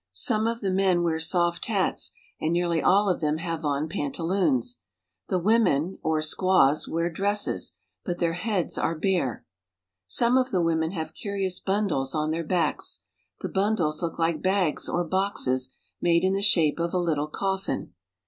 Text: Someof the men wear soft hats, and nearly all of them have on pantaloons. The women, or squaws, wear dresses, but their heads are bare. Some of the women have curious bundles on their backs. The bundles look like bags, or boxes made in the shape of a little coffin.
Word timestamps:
Someof 0.15 0.61
the 0.61 0.71
men 0.71 1.03
wear 1.03 1.19
soft 1.19 1.67
hats, 1.67 2.11
and 2.39 2.51
nearly 2.51 2.81
all 2.81 3.07
of 3.07 3.21
them 3.21 3.37
have 3.37 3.63
on 3.63 3.87
pantaloons. 3.87 4.79
The 5.27 5.37
women, 5.37 5.99
or 6.01 6.23
squaws, 6.23 6.87
wear 6.87 7.07
dresses, 7.11 7.73
but 8.03 8.17
their 8.17 8.33
heads 8.33 8.79
are 8.79 8.97
bare. 8.97 9.45
Some 10.07 10.37
of 10.39 10.49
the 10.49 10.63
women 10.63 10.89
have 10.93 11.13
curious 11.13 11.59
bundles 11.59 12.15
on 12.15 12.31
their 12.31 12.43
backs. 12.43 13.01
The 13.41 13.49
bundles 13.49 14.01
look 14.01 14.17
like 14.17 14.41
bags, 14.41 14.89
or 14.89 15.03
boxes 15.05 15.71
made 16.01 16.23
in 16.23 16.33
the 16.33 16.41
shape 16.41 16.79
of 16.79 16.95
a 16.95 16.97
little 16.97 17.27
coffin. 17.27 17.93